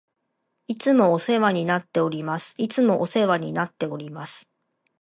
[0.65, 2.55] いつもお世話になっております。
[2.57, 4.47] いつもお世話になっております。